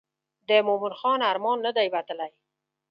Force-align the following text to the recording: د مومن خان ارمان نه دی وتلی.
د 0.47 0.49
مومن 0.67 0.93
خان 0.99 1.19
ارمان 1.31 1.57
نه 1.65 1.71
دی 1.77 1.87
وتلی. 1.93 2.31